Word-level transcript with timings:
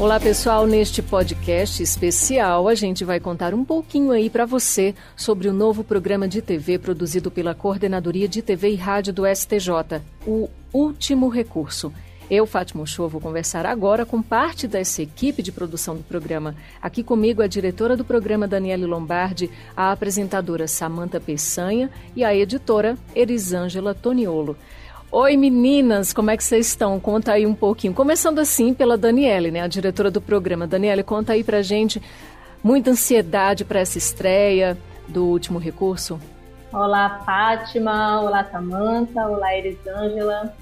Olá 0.00 0.20
pessoal, 0.20 0.64
neste 0.64 1.02
podcast 1.02 1.82
especial 1.82 2.68
a 2.68 2.74
gente 2.76 3.04
vai 3.04 3.18
contar 3.18 3.52
um 3.52 3.64
pouquinho 3.64 4.12
aí 4.12 4.30
para 4.30 4.46
você 4.46 4.94
sobre 5.16 5.48
o 5.48 5.52
novo 5.52 5.82
programa 5.82 6.28
de 6.28 6.40
TV 6.40 6.78
produzido 6.78 7.32
pela 7.32 7.52
Coordenadoria 7.52 8.28
de 8.28 8.40
TV 8.40 8.70
e 8.70 8.74
Rádio 8.76 9.12
do 9.12 9.24
STJ, 9.26 10.00
o 10.24 10.48
Último 10.72 11.28
Recurso. 11.28 11.92
Eu, 12.30 12.46
Fátima 12.46 12.86
Show, 12.86 13.08
vou 13.08 13.20
conversar 13.20 13.66
agora 13.66 14.06
com 14.06 14.22
parte 14.22 14.68
dessa 14.68 15.02
equipe 15.02 15.42
de 15.42 15.50
produção 15.50 15.96
do 15.96 16.04
programa. 16.04 16.54
Aqui 16.80 17.02
comigo 17.02 17.42
a 17.42 17.48
diretora 17.48 17.96
do 17.96 18.04
programa 18.04 18.46
Daniele 18.46 18.86
Lombardi, 18.86 19.50
a 19.76 19.90
apresentadora 19.90 20.68
Samanta 20.68 21.18
Peçanha 21.18 21.90
e 22.14 22.22
a 22.22 22.32
editora 22.32 22.96
Erisângela 23.16 23.96
Toniolo. 23.96 24.56
Oi 25.10 25.38
meninas, 25.38 26.12
como 26.12 26.30
é 26.30 26.36
que 26.36 26.44
vocês 26.44 26.66
estão? 26.66 27.00
Conta 27.00 27.32
aí 27.32 27.46
um 27.46 27.54
pouquinho. 27.54 27.94
Começando 27.94 28.40
assim 28.40 28.74
pela 28.74 28.98
Daniele, 28.98 29.50
né, 29.50 29.62
a 29.62 29.66
diretora 29.66 30.10
do 30.10 30.20
programa. 30.20 30.66
Daniele, 30.66 31.02
conta 31.02 31.32
aí 31.32 31.42
pra 31.42 31.62
gente 31.62 32.02
muita 32.62 32.90
ansiedade 32.90 33.64
para 33.64 33.80
essa 33.80 33.96
estreia 33.96 34.76
do 35.08 35.24
último 35.24 35.58
recurso. 35.58 36.20
Olá 36.70 37.22
Fátima, 37.24 38.20
olá 38.20 38.44
Samanta, 38.52 39.26
olá 39.26 39.56
Elisângela. 39.56 40.54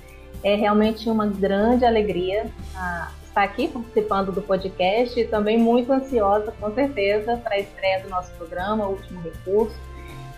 É 0.44 0.54
realmente 0.54 1.10
uma 1.10 1.26
grande 1.26 1.84
alegria 1.84 2.46
ah, 2.76 3.10
estar 3.26 3.42
aqui 3.42 3.66
participando 3.66 4.30
do 4.30 4.40
podcast 4.40 5.18
e 5.18 5.26
também 5.26 5.58
muito 5.58 5.92
ansiosa, 5.92 6.54
com 6.60 6.72
certeza, 6.72 7.36
para 7.38 7.56
a 7.56 7.58
estreia 7.58 8.00
do 8.04 8.08
nosso 8.08 8.30
programa, 8.34 8.86
Último 8.86 9.20
Recurso. 9.22 9.74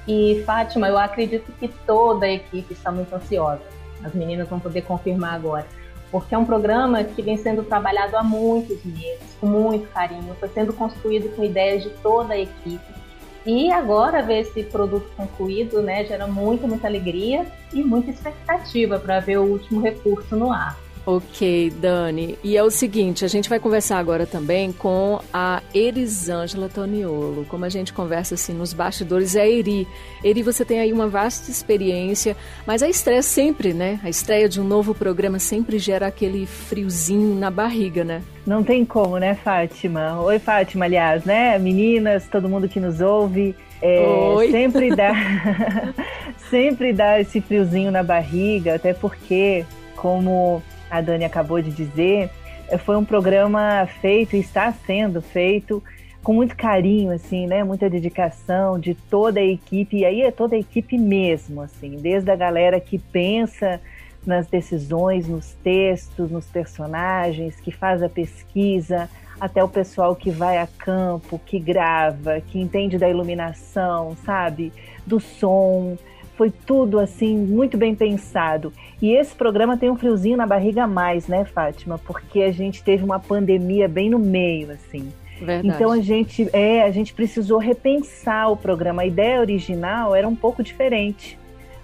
E 0.06 0.42
Fátima, 0.46 0.88
eu 0.88 0.96
acredito 0.96 1.52
que 1.60 1.68
toda 1.86 2.24
a 2.24 2.32
equipe 2.32 2.72
está 2.72 2.90
muito 2.90 3.14
ansiosa 3.14 3.76
as 4.04 4.14
meninas 4.14 4.48
vão 4.48 4.60
poder 4.60 4.82
confirmar 4.82 5.34
agora. 5.34 5.66
Porque 6.10 6.34
é 6.34 6.38
um 6.38 6.44
programa 6.44 7.04
que 7.04 7.20
vem 7.20 7.36
sendo 7.36 7.62
trabalhado 7.62 8.16
há 8.16 8.22
muitos 8.22 8.82
meses, 8.84 9.36
com 9.40 9.46
muito 9.46 9.88
carinho, 9.88 10.34
foi 10.40 10.48
sendo 10.48 10.72
construído 10.72 11.34
com 11.36 11.44
ideias 11.44 11.82
de 11.82 11.90
toda 11.90 12.34
a 12.34 12.38
equipe. 12.38 12.98
E 13.44 13.70
agora 13.70 14.22
ver 14.22 14.40
esse 14.40 14.62
produto 14.64 15.10
concluído, 15.16 15.82
né, 15.82 16.04
gera 16.04 16.26
muita, 16.26 16.66
muita 16.66 16.86
alegria 16.86 17.46
e 17.72 17.82
muita 17.82 18.10
expectativa 18.10 18.98
para 18.98 19.20
ver 19.20 19.38
o 19.38 19.44
último 19.44 19.80
recurso 19.80 20.34
no 20.36 20.52
ar. 20.52 20.76
Ok, 21.06 21.70
Dani. 21.80 22.38
E 22.44 22.56
é 22.56 22.62
o 22.62 22.70
seguinte, 22.70 23.24
a 23.24 23.28
gente 23.28 23.48
vai 23.48 23.58
conversar 23.58 23.98
agora 23.98 24.26
também 24.26 24.72
com 24.72 25.20
a 25.32 25.62
Erisângela 25.74 26.68
Toniolo. 26.68 27.46
Como 27.46 27.64
a 27.64 27.68
gente 27.68 27.92
conversa 27.92 28.34
assim 28.34 28.52
nos 28.52 28.72
bastidores, 28.72 29.34
é 29.34 29.42
a 29.42 29.48
Eri. 29.48 29.88
Eri, 30.22 30.42
você 30.42 30.64
tem 30.64 30.80
aí 30.80 30.92
uma 30.92 31.08
vasta 31.08 31.50
experiência, 31.50 32.36
mas 32.66 32.82
a 32.82 32.88
estreia 32.88 33.22
sempre, 33.22 33.72
né? 33.72 33.98
A 34.04 34.10
estreia 34.10 34.48
de 34.48 34.60
um 34.60 34.64
novo 34.64 34.94
programa 34.94 35.38
sempre 35.38 35.78
gera 35.78 36.06
aquele 36.06 36.44
friozinho 36.46 37.34
na 37.34 37.50
barriga, 37.50 38.04
né? 38.04 38.22
Não 38.46 38.62
tem 38.62 38.84
como, 38.84 39.18
né, 39.18 39.34
Fátima? 39.34 40.20
Oi, 40.20 40.38
Fátima, 40.38 40.84
aliás, 40.84 41.24
né? 41.24 41.58
Meninas, 41.58 42.26
todo 42.28 42.48
mundo 42.48 42.68
que 42.68 42.80
nos 42.80 43.00
ouve. 43.00 43.54
É, 43.80 44.06
Oi. 44.34 44.50
Sempre 44.50 44.94
dá, 44.94 45.12
sempre 46.50 46.92
dá 46.92 47.20
esse 47.20 47.40
friozinho 47.40 47.90
na 47.90 48.02
barriga, 48.02 48.74
até 48.74 48.92
porque, 48.92 49.64
como 49.96 50.62
a 50.90 51.00
Dani 51.00 51.24
acabou 51.24 51.60
de 51.60 51.70
dizer, 51.70 52.30
eh, 52.68 52.78
foi 52.78 52.96
um 52.96 53.04
programa 53.04 53.86
feito 54.00 54.36
e 54.36 54.40
está 54.40 54.72
sendo 54.72 55.20
feito 55.20 55.82
com 56.22 56.32
muito 56.32 56.56
carinho, 56.56 57.12
assim, 57.12 57.46
né? 57.46 57.64
Muita 57.64 57.88
dedicação 57.88 58.78
de 58.78 58.94
toda 58.94 59.40
a 59.40 59.44
equipe, 59.44 59.98
e 59.98 60.04
aí 60.04 60.22
é 60.22 60.30
toda 60.30 60.56
a 60.56 60.58
equipe 60.58 60.98
mesmo, 60.98 61.62
assim, 61.62 61.96
desde 61.96 62.30
a 62.30 62.36
galera 62.36 62.80
que 62.80 62.98
pensa 62.98 63.80
nas 64.26 64.46
decisões, 64.46 65.26
nos 65.26 65.54
textos, 65.62 66.30
nos 66.30 66.44
personagens, 66.46 67.58
que 67.60 67.70
faz 67.70 68.02
a 68.02 68.08
pesquisa, 68.08 69.08
até 69.40 69.62
o 69.62 69.68
pessoal 69.68 70.14
que 70.16 70.30
vai 70.30 70.58
a 70.58 70.66
campo, 70.66 71.40
que 71.46 71.58
grava, 71.58 72.40
que 72.40 72.60
entende 72.60 72.98
da 72.98 73.08
iluminação, 73.08 74.16
sabe? 74.24 74.72
Do 75.06 75.20
som, 75.20 75.96
foi 76.38 76.52
tudo 76.52 77.00
assim 77.00 77.36
muito 77.36 77.76
bem 77.76 77.96
pensado. 77.96 78.72
E 79.02 79.12
esse 79.12 79.34
programa 79.34 79.76
tem 79.76 79.90
um 79.90 79.96
friozinho 79.96 80.36
na 80.36 80.46
barriga 80.46 80.84
a 80.84 80.86
mais, 80.86 81.26
né, 81.26 81.44
Fátima? 81.44 81.98
Porque 81.98 82.42
a 82.42 82.52
gente 82.52 82.80
teve 82.84 83.02
uma 83.02 83.18
pandemia 83.18 83.88
bem 83.88 84.08
no 84.08 84.20
meio, 84.20 84.70
assim. 84.70 85.12
Verdade. 85.40 85.68
Então 85.68 85.90
a 85.90 86.00
gente, 86.00 86.48
é, 86.52 86.82
a 86.84 86.90
gente 86.92 87.12
precisou 87.12 87.58
repensar 87.58 88.52
o 88.52 88.56
programa. 88.56 89.02
A 89.02 89.06
ideia 89.06 89.40
original 89.40 90.14
era 90.14 90.28
um 90.28 90.36
pouco 90.36 90.62
diferente. 90.62 91.36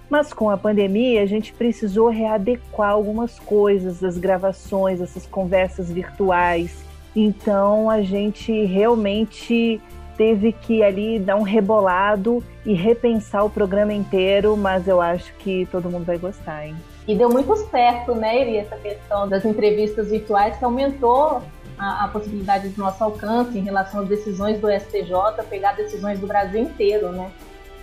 Mas 0.09 0.31
com 0.31 0.49
a 0.49 0.57
pandemia, 0.57 1.21
a 1.21 1.25
gente 1.25 1.51
precisou 1.51 2.09
readequar 2.09 2.91
algumas 2.91 3.37
coisas, 3.37 4.03
as 4.03 4.17
gravações, 4.17 5.01
essas 5.01 5.25
conversas 5.25 5.91
virtuais. 5.91 6.85
Então 7.13 7.89
a 7.89 8.01
gente 8.01 8.53
realmente 8.65 9.81
teve 10.17 10.51
que 10.51 10.83
ali 10.83 11.19
dar 11.19 11.35
um 11.35 11.41
rebolado 11.41 12.43
e 12.65 12.73
repensar 12.73 13.43
o 13.43 13.49
programa 13.49 13.93
inteiro, 13.93 14.57
mas 14.57 14.87
eu 14.87 15.01
acho 15.01 15.33
que 15.35 15.67
todo 15.71 15.89
mundo 15.89 16.05
vai 16.05 16.17
gostar, 16.17 16.67
hein? 16.67 16.75
E 17.07 17.15
deu 17.15 17.29
muito 17.29 17.55
certo, 17.69 18.15
né, 18.15 18.41
Eri, 18.41 18.57
essa 18.57 18.75
questão 18.77 19.29
das 19.29 19.45
entrevistas 19.45 20.09
virtuais 20.09 20.57
que 20.57 20.65
aumentou 20.65 21.41
a, 21.77 22.05
a, 22.05 22.07
possibilidade 22.07 22.69
do 22.69 22.81
nosso 22.81 23.03
alcance 23.03 23.57
em 23.57 23.61
relação 23.61 24.01
às 24.01 24.07
decisões 24.07 24.59
do 24.59 24.67
STJ, 24.67 25.43
pegar 25.49 25.73
decisões 25.73 26.19
do 26.19 26.25
Brasil 26.25 26.61
inteiro, 26.61 27.11
né? 27.11 27.29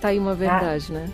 Tá 0.01 0.09
aí 0.09 0.19
uma 0.19 0.35
verdade, 0.35 0.87
ah, 0.91 0.95
né? 0.95 1.11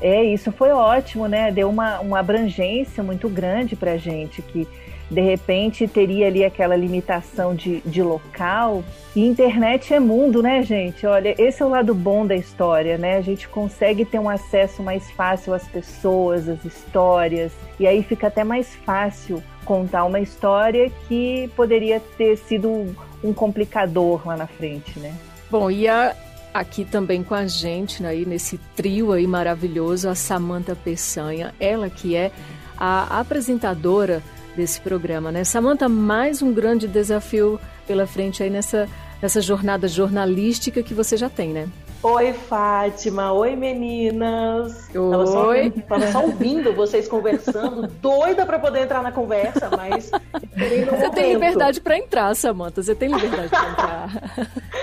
É, 0.00 0.24
isso 0.24 0.50
foi 0.50 0.70
ótimo, 0.70 1.28
né? 1.28 1.52
Deu 1.52 1.68
uma, 1.68 2.00
uma 2.00 2.18
abrangência 2.18 3.02
muito 3.02 3.28
grande 3.28 3.76
pra 3.76 3.96
gente, 3.96 4.40
que 4.40 4.66
de 5.12 5.20
repente 5.20 5.86
teria 5.86 6.26
ali 6.26 6.42
aquela 6.42 6.74
limitação 6.74 7.54
de, 7.54 7.82
de 7.84 8.02
local. 8.02 8.82
E 9.14 9.26
internet 9.26 9.92
é 9.92 10.00
mundo, 10.00 10.42
né, 10.42 10.62
gente? 10.62 11.06
Olha, 11.06 11.34
esse 11.36 11.62
é 11.62 11.66
o 11.66 11.68
lado 11.68 11.94
bom 11.94 12.26
da 12.26 12.34
história, 12.34 12.96
né? 12.96 13.18
A 13.18 13.20
gente 13.20 13.46
consegue 13.46 14.06
ter 14.06 14.18
um 14.18 14.28
acesso 14.28 14.82
mais 14.82 15.10
fácil 15.10 15.52
às 15.52 15.68
pessoas, 15.68 16.48
às 16.48 16.64
histórias, 16.64 17.52
e 17.78 17.86
aí 17.86 18.02
fica 18.02 18.28
até 18.28 18.42
mais 18.42 18.74
fácil 18.86 19.42
contar 19.66 20.04
uma 20.04 20.18
história 20.18 20.90
que 21.06 21.50
poderia 21.54 22.00
ter 22.16 22.36
sido 22.36 22.96
um 23.22 23.32
complicador 23.34 24.26
lá 24.26 24.36
na 24.36 24.46
frente, 24.46 24.98
né? 24.98 25.14
Bom, 25.50 25.70
e 25.70 25.86
a, 25.86 26.16
aqui 26.54 26.86
também 26.86 27.22
com 27.22 27.34
a 27.34 27.46
gente, 27.46 28.02
né, 28.02 28.14
nesse 28.26 28.58
trio 28.74 29.12
aí 29.12 29.26
maravilhoso, 29.26 30.08
a 30.08 30.14
Samanta 30.14 30.74
Peçanha, 30.74 31.54
ela 31.60 31.90
que 31.90 32.16
é 32.16 32.32
a 32.78 33.20
apresentadora 33.20 34.22
desse 34.56 34.80
programa, 34.80 35.32
né? 35.32 35.44
Samanta, 35.44 35.88
mais 35.88 36.42
um 36.42 36.52
grande 36.52 36.86
desafio 36.86 37.58
pela 37.86 38.06
frente 38.06 38.42
aí 38.42 38.50
nessa, 38.50 38.88
nessa 39.20 39.40
jornada 39.40 39.88
jornalística 39.88 40.82
que 40.82 40.94
você 40.94 41.16
já 41.16 41.28
tem, 41.28 41.50
né? 41.50 41.68
Oi, 42.02 42.32
Fátima. 42.32 43.32
Oi, 43.32 43.54
meninas. 43.54 44.90
Oi. 44.92 45.10
Tava 45.10 45.26
só, 45.26 45.52
tava 45.88 46.06
só 46.10 46.22
ouvindo 46.22 46.72
vocês 46.72 47.06
conversando, 47.06 47.86
doida 47.86 48.44
para 48.44 48.58
poder 48.58 48.80
entrar 48.80 49.04
na 49.04 49.12
conversa, 49.12 49.70
mas. 49.70 50.10
Você 50.10 51.10
tem 51.10 51.32
liberdade 51.32 51.80
para 51.80 51.96
entrar, 51.96 52.34
Samanta. 52.34 52.82
Você 52.82 52.96
tem 52.96 53.08
liberdade 53.08 53.48
para 53.48 53.70
entrar. 53.70 54.10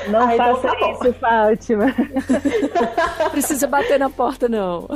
Não 0.08 0.22
Ai, 0.22 0.38
faça 0.38 0.68
então 0.68 0.80
tá 0.80 0.92
isso, 0.92 1.14
Fátima. 1.20 1.96
Precisa 3.32 3.68
bater 3.68 4.00
na 4.00 4.10
porta, 4.10 4.48
não. 4.48 4.88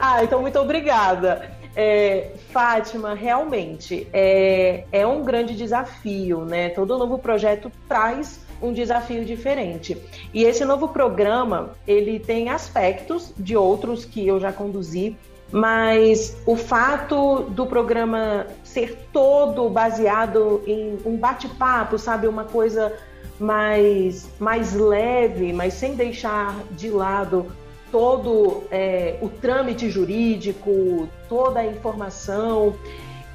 Ah, 0.00 0.24
então 0.24 0.40
muito 0.40 0.58
obrigada. 0.58 1.48
É, 1.74 2.32
Fátima, 2.50 3.14
realmente 3.14 4.06
é, 4.12 4.84
é 4.92 5.06
um 5.06 5.24
grande 5.24 5.56
desafio, 5.56 6.44
né? 6.44 6.68
Todo 6.68 6.98
novo 6.98 7.18
projeto 7.18 7.72
traz 7.88 8.40
um 8.60 8.72
desafio 8.72 9.24
diferente. 9.24 9.96
E 10.32 10.44
esse 10.44 10.64
novo 10.64 10.88
programa, 10.88 11.70
ele 11.86 12.18
tem 12.18 12.50
aspectos 12.50 13.32
de 13.36 13.56
outros 13.56 14.04
que 14.04 14.26
eu 14.26 14.38
já 14.38 14.52
conduzi, 14.52 15.16
mas 15.50 16.36
o 16.46 16.56
fato 16.56 17.42
do 17.50 17.66
programa 17.66 18.46
ser 18.62 18.96
todo 19.12 19.68
baseado 19.68 20.62
em 20.66 20.98
um 21.04 21.16
bate-papo, 21.16 21.98
sabe, 21.98 22.26
uma 22.26 22.44
coisa 22.44 22.92
mais 23.38 24.28
mais 24.38 24.72
leve, 24.74 25.52
mas 25.52 25.74
sem 25.74 25.94
deixar 25.94 26.56
de 26.70 26.88
lado 26.90 27.50
todo 27.92 28.64
é, 28.70 29.18
o 29.20 29.28
trâmite 29.28 29.90
jurídico, 29.90 31.06
toda 31.28 31.60
a 31.60 31.66
informação 31.66 32.74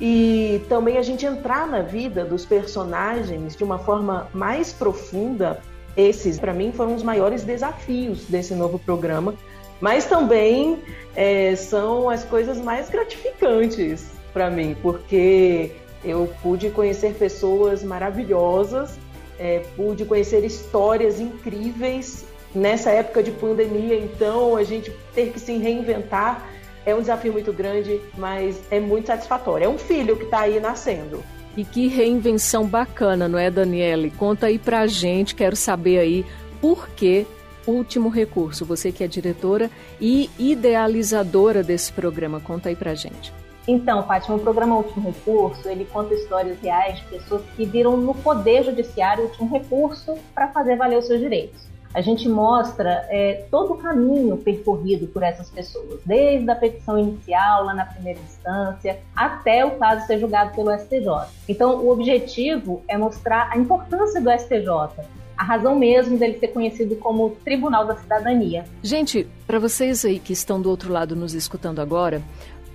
e 0.01 0.61
também 0.67 0.97
a 0.97 1.01
gente 1.01 1.25
entrar 1.25 1.67
na 1.67 1.81
vida 1.81 2.25
dos 2.25 2.45
personagens 2.45 3.55
de 3.55 3.63
uma 3.63 3.77
forma 3.77 4.27
mais 4.33 4.73
profunda. 4.73 5.61
Esses, 5.95 6.39
para 6.39 6.53
mim, 6.53 6.71
foram 6.71 6.93
os 6.93 7.01
maiores 7.01 7.43
desafios 7.43 8.25
desse 8.25 8.53
novo 8.53 8.77
programa, 8.77 9.33
mas 9.81 10.05
também 10.05 10.79
é, 11.15 11.55
são 11.55 12.09
as 12.09 12.23
coisas 12.23 12.59
mais 12.59 12.89
gratificantes 12.89 14.05
para 14.31 14.49
mim, 14.49 14.75
porque 14.81 15.71
eu 16.03 16.31
pude 16.43 16.69
conhecer 16.69 17.15
pessoas 17.15 17.83
maravilhosas, 17.83 18.99
é, 19.39 19.63
pude 19.75 20.05
conhecer 20.05 20.43
histórias 20.43 21.19
incríveis 21.19 22.25
nessa 22.57 22.89
época 22.89 23.21
de 23.21 23.31
pandemia, 23.31 23.95
então 23.95 24.55
a 24.55 24.63
gente 24.63 24.91
ter 25.13 25.31
que 25.31 25.39
se 25.39 25.55
reinventar 25.57 26.43
é 26.85 26.95
um 26.95 27.01
desafio 27.01 27.33
muito 27.33 27.51
grande, 27.51 28.01
mas 28.17 28.61
é 28.71 28.79
muito 28.79 29.07
satisfatório. 29.07 29.65
É 29.65 29.69
um 29.69 29.77
filho 29.77 30.15
que 30.15 30.23
está 30.23 30.41
aí 30.41 30.59
nascendo. 30.59 31.23
E 31.55 31.65
que 31.65 31.87
reinvenção 31.87 32.65
bacana, 32.65 33.27
não 33.27 33.37
é, 33.37 33.51
Daniele? 33.51 34.11
Conta 34.11 34.47
aí 34.47 34.57
pra 34.57 34.87
gente, 34.87 35.35
quero 35.35 35.55
saber 35.55 35.99
aí 35.99 36.25
por 36.61 36.89
que 36.89 37.25
Último 37.65 38.07
Recurso. 38.07 38.63
Você 38.63 38.91
que 38.91 39.03
é 39.03 39.07
diretora 39.07 39.69
e 39.99 40.29
idealizadora 40.39 41.61
desse 41.61 41.91
programa, 41.91 42.39
conta 42.39 42.69
aí 42.69 42.75
pra 42.75 42.95
gente. 42.95 43.33
Então, 43.67 44.07
Fátima, 44.07 44.37
o 44.37 44.39
programa 44.39 44.77
Último 44.77 45.09
Recurso, 45.09 45.67
ele 45.67 45.83
conta 45.91 46.13
histórias 46.13 46.57
reais 46.61 46.99
de 46.99 47.05
pessoas 47.07 47.41
que 47.57 47.65
viram 47.65 47.97
no 47.97 48.15
poder 48.15 48.63
judiciário 48.63 49.25
o 49.25 49.27
último 49.27 49.51
recurso 49.51 50.15
para 50.33 50.47
fazer 50.47 50.77
valer 50.77 50.97
os 50.97 51.07
seus 51.07 51.19
direitos 51.19 51.66
a 51.93 52.01
gente 52.01 52.27
mostra 52.27 53.05
é, 53.09 53.45
todo 53.49 53.73
o 53.73 53.77
caminho 53.77 54.37
percorrido 54.37 55.07
por 55.07 55.23
essas 55.23 55.49
pessoas, 55.49 55.99
desde 56.05 56.49
a 56.49 56.55
petição 56.55 56.97
inicial, 56.97 57.65
lá 57.65 57.73
na 57.73 57.85
primeira 57.85 58.19
instância, 58.19 58.99
até 59.15 59.65
o 59.65 59.71
caso 59.71 60.05
ser 60.05 60.19
julgado 60.19 60.55
pelo 60.55 60.71
STJ. 60.77 61.27
Então, 61.47 61.77
o 61.77 61.89
objetivo 61.89 62.83
é 62.87 62.97
mostrar 62.97 63.49
a 63.51 63.57
importância 63.57 64.21
do 64.21 64.29
STJ, 64.31 65.05
a 65.37 65.43
razão 65.43 65.75
mesmo 65.77 66.17
dele 66.17 66.39
ser 66.39 66.47
conhecido 66.49 66.95
como 66.95 67.31
Tribunal 67.43 67.85
da 67.85 67.95
Cidadania. 67.95 68.65
Gente, 68.81 69.27
para 69.45 69.59
vocês 69.59 70.03
aí 70.03 70.19
que 70.19 70.33
estão 70.33 70.59
do 70.59 70.69
outro 70.69 70.91
lado 70.91 71.15
nos 71.15 71.33
escutando 71.33 71.79
agora, 71.79 72.21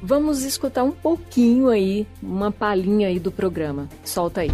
vamos 0.03 0.45
escutar 0.45 0.85
um 0.85 0.93
pouquinho 0.93 1.69
aí, 1.69 2.07
uma 2.23 2.53
palhinha 2.53 3.09
aí 3.09 3.19
do 3.19 3.33
programa. 3.33 3.89
Solta 4.05 4.43
aí. 4.43 4.51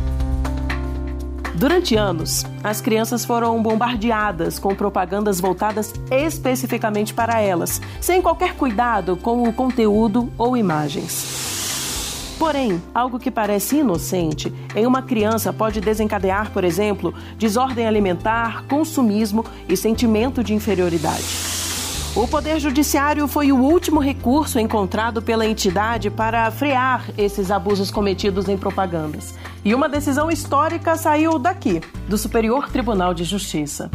Durante 1.59 1.97
anos, 1.97 2.47
as 2.63 2.81
crianças 2.81 3.25
foram 3.25 3.61
bombardeadas 3.61 4.61
com 4.61 4.77
propagandas 4.77 5.41
voltadas 5.41 5.93
especificamente 6.09 7.13
para 7.13 7.41
elas, 7.41 7.83
sem 8.01 8.23
qualquer 8.23 8.55
cuidado 8.55 9.17
com 9.17 9.43
o 9.43 9.53
conteúdo 9.53 10.33
ou 10.39 10.57
imagens. 10.57 12.37
Porém, 12.39 12.81
algo 12.95 13.19
que 13.19 13.29
parece 13.29 13.79
inocente 13.79 14.55
em 14.77 14.87
uma 14.87 15.03
criança 15.03 15.53
pode 15.53 15.81
desencadear, 15.81 16.53
por 16.53 16.63
exemplo, 16.63 17.13
desordem 17.37 17.89
alimentar, 17.89 18.65
consumismo 18.69 19.45
e 19.69 19.77
sentimento 19.77 20.45
de 20.45 20.55
inferioridade. 20.55 21.58
O 22.19 22.27
Poder 22.27 22.59
Judiciário 22.59 23.29
foi 23.29 23.53
o 23.53 23.63
último 23.63 24.01
recurso 24.01 24.59
encontrado 24.59 25.23
pela 25.23 25.47
entidade 25.47 26.11
para 26.11 26.51
frear 26.51 27.09
esses 27.17 27.49
abusos 27.49 27.93
cometidos 27.93 28.49
em 28.49 28.59
propagandas. 28.59 29.37
E 29.65 29.73
uma 29.73 29.89
decisão 29.89 30.29
histórica 30.29 30.97
saiu 30.97 31.39
daqui, 31.39 31.81
do 32.09 32.19
Superior 32.19 32.73
Tribunal 32.73 33.15
de 33.15 33.23
Justiça. 33.23 33.89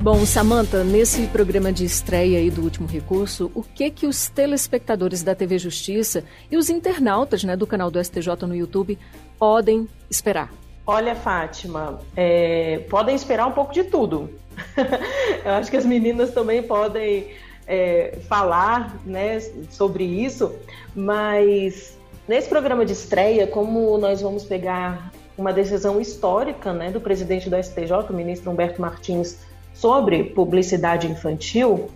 Bom, 0.00 0.24
Samantha, 0.24 0.84
nesse 0.84 1.26
programa 1.26 1.72
de 1.72 1.84
estreia 1.84 2.38
aí 2.38 2.52
do 2.52 2.62
último 2.62 2.86
recurso, 2.86 3.50
o 3.52 3.64
que 3.64 3.90
que 3.90 4.06
os 4.06 4.28
telespectadores 4.28 5.24
da 5.24 5.34
TV 5.34 5.58
Justiça 5.58 6.22
e 6.48 6.56
os 6.56 6.70
internautas 6.70 7.42
né, 7.42 7.56
do 7.56 7.66
canal 7.66 7.90
do 7.90 7.98
STJ 8.02 8.46
no 8.46 8.54
YouTube 8.54 8.96
podem 9.36 9.88
esperar? 10.08 10.52
Olha, 10.86 11.16
Fátima, 11.16 11.98
é, 12.14 12.86
podem 12.88 13.16
esperar 13.16 13.48
um 13.48 13.52
pouco 13.52 13.72
de 13.72 13.82
tudo. 13.82 14.30
Eu 15.44 15.52
acho 15.52 15.70
que 15.70 15.76
as 15.76 15.86
meninas 15.86 16.32
também 16.32 16.62
podem 16.62 17.28
é, 17.66 18.18
falar 18.28 18.96
né, 19.04 19.40
sobre 19.70 20.04
isso, 20.04 20.54
mas 20.94 21.96
nesse 22.26 22.48
programa 22.48 22.84
de 22.84 22.92
estreia, 22.92 23.46
como 23.46 23.96
nós 23.98 24.22
vamos 24.22 24.44
pegar 24.44 25.12
uma 25.36 25.52
decisão 25.52 26.00
histórica 26.00 26.72
né, 26.72 26.90
do 26.90 27.00
presidente 27.00 27.48
do 27.48 27.56
STJ, 27.62 27.92
o 28.10 28.12
ministro 28.12 28.50
Humberto 28.50 28.80
Martins, 28.80 29.38
sobre 29.72 30.24
publicidade 30.24 31.06
infantil, 31.06 31.88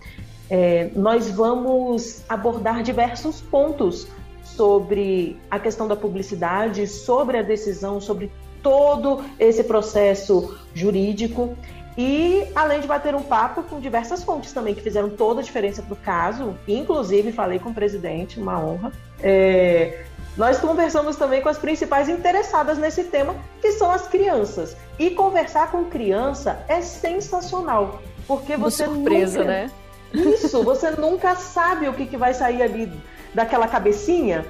é, 0.49 0.89
nós 0.95 1.29
vamos 1.29 2.23
abordar 2.29 2.83
diversos 2.83 3.41
pontos 3.41 4.07
sobre 4.43 5.37
a 5.49 5.59
questão 5.59 5.87
da 5.87 5.95
publicidade, 5.95 6.87
sobre 6.87 7.37
a 7.37 7.41
decisão, 7.41 7.99
sobre 7.99 8.31
todo 8.61 9.23
esse 9.39 9.63
processo 9.63 10.57
jurídico 10.73 11.57
e 11.97 12.47
além 12.55 12.79
de 12.79 12.87
bater 12.87 13.13
um 13.13 13.21
papo 13.21 13.63
com 13.63 13.79
diversas 13.79 14.23
fontes 14.23 14.51
também 14.51 14.73
que 14.73 14.81
fizeram 14.81 15.09
toda 15.09 15.41
a 15.41 15.43
diferença 15.43 15.81
para 15.81 15.93
o 15.93 15.97
caso, 15.97 16.57
inclusive 16.67 17.31
falei 17.31 17.59
com 17.59 17.69
o 17.69 17.73
presidente, 17.73 18.39
uma 18.39 18.59
honra. 18.59 18.91
É, 19.21 20.03
nós 20.35 20.59
conversamos 20.59 21.15
também 21.15 21.41
com 21.41 21.49
as 21.49 21.59
principais 21.59 22.09
interessadas 22.09 22.77
nesse 22.79 23.03
tema, 23.03 23.35
que 23.61 23.71
são 23.73 23.91
as 23.91 24.07
crianças. 24.07 24.75
E 24.97 25.11
conversar 25.11 25.71
com 25.71 25.85
criança 25.85 26.63
é 26.67 26.81
sensacional, 26.81 28.01
porque 28.27 28.57
você 28.57 28.87
uma 28.87 28.95
surpresa, 28.95 29.39
nunca... 29.39 29.51
né? 29.51 29.71
Isso, 30.13 30.63
você 30.63 30.91
nunca 30.91 31.35
sabe 31.35 31.87
o 31.87 31.93
que, 31.93 32.05
que 32.05 32.17
vai 32.17 32.33
sair 32.33 32.61
ali 32.61 32.91
daquela 33.33 33.67
cabecinha. 33.67 34.45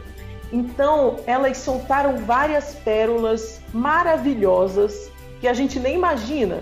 Então, 0.51 1.17
elas 1.25 1.57
soltaram 1.57 2.17
várias 2.17 2.75
pérolas 2.75 3.61
maravilhosas 3.73 5.09
que 5.41 5.47
a 5.47 5.53
gente 5.53 5.79
nem 5.79 5.95
imagina. 5.95 6.61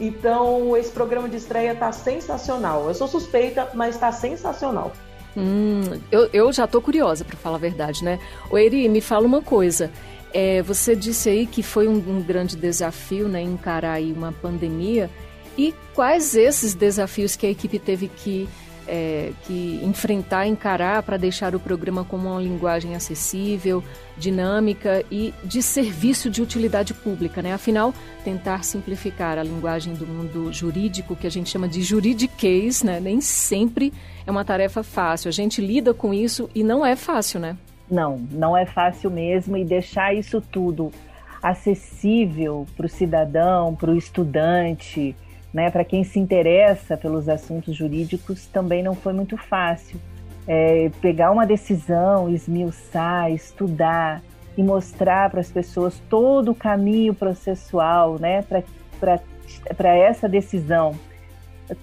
Então, 0.00 0.74
esse 0.76 0.90
programa 0.90 1.28
de 1.28 1.36
estreia 1.36 1.74
tá 1.74 1.92
sensacional. 1.92 2.88
Eu 2.88 2.94
sou 2.94 3.06
suspeita, 3.06 3.68
mas 3.74 3.98
tá 3.98 4.10
sensacional. 4.10 4.92
Hum, 5.36 5.82
eu, 6.10 6.28
eu 6.32 6.52
já 6.52 6.66
tô 6.66 6.80
curiosa, 6.80 7.24
para 7.24 7.36
falar 7.36 7.56
a 7.56 7.60
verdade, 7.60 8.02
né? 8.02 8.18
O 8.50 8.58
Eri, 8.58 8.88
me 8.88 9.00
fala 9.00 9.26
uma 9.26 9.42
coisa. 9.42 9.90
É, 10.32 10.62
você 10.62 10.96
disse 10.96 11.28
aí 11.28 11.46
que 11.46 11.62
foi 11.62 11.86
um, 11.86 11.96
um 11.96 12.22
grande 12.22 12.56
desafio, 12.56 13.28
né, 13.28 13.42
encarar 13.42 13.92
aí 13.92 14.12
uma 14.12 14.32
pandemia. 14.32 15.10
E 15.58 15.74
quais 15.94 16.34
esses 16.34 16.74
desafios 16.74 17.36
que 17.36 17.46
a 17.46 17.50
equipe 17.50 17.78
teve 17.78 18.08
que 18.08 18.48
é, 18.90 19.30
que 19.44 19.80
enfrentar, 19.84 20.46
encarar 20.46 21.04
para 21.04 21.16
deixar 21.16 21.54
o 21.54 21.60
programa 21.60 22.04
como 22.04 22.28
uma 22.28 22.40
linguagem 22.40 22.96
acessível, 22.96 23.84
dinâmica 24.18 25.04
e 25.10 25.32
de 25.44 25.62
serviço 25.62 26.28
de 26.28 26.42
utilidade 26.42 26.92
pública, 26.92 27.40
né? 27.40 27.52
Afinal, 27.52 27.94
tentar 28.24 28.64
simplificar 28.64 29.38
a 29.38 29.44
linguagem 29.44 29.94
do 29.94 30.04
mundo 30.06 30.52
jurídico, 30.52 31.14
que 31.14 31.26
a 31.26 31.30
gente 31.30 31.48
chama 31.48 31.68
de 31.68 31.82
juridiquês, 31.82 32.82
né? 32.82 32.98
Nem 32.98 33.20
sempre 33.20 33.92
é 34.26 34.30
uma 34.30 34.44
tarefa 34.44 34.82
fácil. 34.82 35.28
A 35.28 35.32
gente 35.32 35.60
lida 35.60 35.94
com 35.94 36.12
isso 36.12 36.50
e 36.52 36.64
não 36.64 36.84
é 36.84 36.96
fácil, 36.96 37.38
né? 37.38 37.56
Não, 37.88 38.18
não 38.32 38.56
é 38.56 38.66
fácil 38.66 39.08
mesmo 39.10 39.56
e 39.56 39.64
deixar 39.64 40.12
isso 40.14 40.40
tudo 40.40 40.92
acessível 41.40 42.66
para 42.76 42.86
o 42.86 42.88
cidadão, 42.88 43.74
para 43.74 43.90
o 43.90 43.96
estudante, 43.96 45.14
né, 45.52 45.70
para 45.70 45.84
quem 45.84 46.04
se 46.04 46.18
interessa 46.18 46.96
pelos 46.96 47.28
assuntos 47.28 47.76
jurídicos, 47.76 48.46
também 48.46 48.82
não 48.82 48.94
foi 48.94 49.12
muito 49.12 49.36
fácil. 49.36 50.00
É, 50.46 50.90
pegar 51.00 51.30
uma 51.30 51.46
decisão, 51.46 52.28
esmiuçar, 52.28 53.30
estudar 53.30 54.22
e 54.56 54.62
mostrar 54.62 55.30
para 55.30 55.40
as 55.40 55.50
pessoas 55.50 56.00
todo 56.08 56.52
o 56.52 56.54
caminho 56.54 57.14
processual 57.14 58.18
né, 58.18 58.42
para 58.42 59.96
essa 59.96 60.28
decisão, 60.28 60.94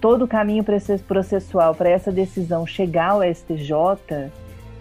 todo 0.00 0.24
o 0.24 0.28
caminho 0.28 0.64
processual 1.06 1.74
para 1.74 1.88
essa 1.88 2.12
decisão 2.12 2.66
chegar 2.66 3.12
ao 3.12 3.22
STJ, 3.22 4.30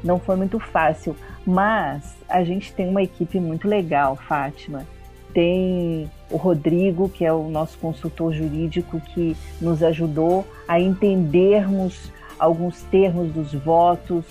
não 0.03 0.19
foi 0.19 0.35
muito 0.35 0.59
fácil. 0.59 1.15
Mas 1.45 2.15
a 2.27 2.43
gente 2.43 2.73
tem 2.73 2.89
uma 2.89 3.01
equipe 3.01 3.39
muito 3.39 3.67
legal, 3.67 4.15
Fátima. 4.15 4.85
Tem 5.34 6.10
o 6.29 6.38
Rodrigo, 6.38 7.10
que 7.10 7.25
é 7.25 7.31
o 7.31 7.50
nosso 7.50 7.77
consultor 7.77 8.34
jurídico, 8.34 9.00
que 9.00 9.36
nos 9.62 9.84
ajudou 9.84 10.46
a 10.67 10.79
entendermos 10.79 12.12
alguns 12.39 12.81
termos 12.84 13.31
dos 13.31 13.53
votos, 13.53 14.25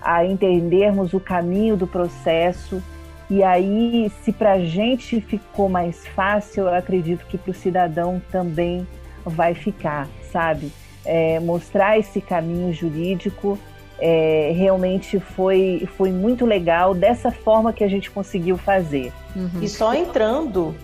a 0.00 0.24
entendermos 0.24 1.12
o 1.12 1.20
caminho 1.20 1.76
do 1.76 1.86
processo. 1.86 2.82
E 3.30 3.42
aí, 3.42 4.10
se 4.22 4.32
para 4.32 4.52
a 4.52 4.58
gente 4.60 5.20
ficou 5.20 5.68
mais 5.68 6.06
fácil, 6.08 6.64
eu 6.64 6.74
acredito 6.74 7.24
que 7.26 7.38
para 7.38 7.50
o 7.50 7.54
cidadão 7.54 8.20
também 8.30 8.86
vai 9.24 9.54
ficar, 9.54 10.08
sabe? 10.30 10.72
É, 11.04 11.40
mostrar 11.40 11.98
esse 11.98 12.20
caminho 12.20 12.72
jurídico 12.72 13.58
é, 14.04 14.52
realmente 14.56 15.20
foi, 15.20 15.88
foi 15.96 16.10
muito 16.10 16.44
legal 16.44 16.92
dessa 16.92 17.30
forma 17.30 17.72
que 17.72 17.84
a 17.84 17.88
gente 17.88 18.10
conseguiu 18.10 18.58
fazer. 18.58 19.12
Uhum. 19.36 19.62
E 19.62 19.68
só 19.68 19.94
entrando 19.94 20.74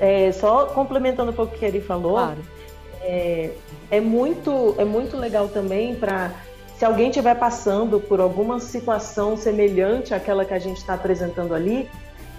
é, 0.00 0.32
só 0.32 0.66
complementando 0.66 1.30
um 1.30 1.34
pouco 1.34 1.54
o 1.54 1.58
que 1.58 1.64
ele 1.64 1.80
falou, 1.80 2.14
claro. 2.14 2.38
é, 3.02 3.50
é, 3.88 4.00
muito, 4.00 4.74
é 4.78 4.84
muito 4.84 5.16
legal 5.16 5.48
também 5.48 5.94
para 5.94 6.32
se 6.76 6.84
alguém 6.84 7.08
estiver 7.08 7.36
passando 7.36 8.00
por 8.00 8.20
alguma 8.20 8.58
situação 8.58 9.36
semelhante 9.36 10.12
àquela 10.12 10.44
que 10.44 10.52
a 10.52 10.58
gente 10.58 10.78
está 10.78 10.94
apresentando 10.94 11.54
ali, 11.54 11.88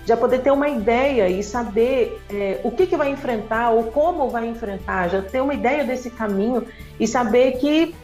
já 0.05 0.15
poder 0.15 0.39
ter 0.39 0.51
uma 0.51 0.69
ideia 0.69 1.27
e 1.27 1.41
saber 1.41 2.21
é, 2.29 2.59
o 2.63 2.71
que, 2.71 2.85
que 2.85 2.97
vai 2.97 3.09
enfrentar 3.09 3.71
ou 3.71 3.85
como 3.85 4.29
vai 4.29 4.45
enfrentar, 4.45 5.09
já 5.09 5.21
ter 5.21 5.41
uma 5.41 5.53
ideia 5.53 5.85
desse 5.85 6.09
caminho 6.09 6.65
e 6.99 7.07
saber 7.07 7.53
que 7.53 7.95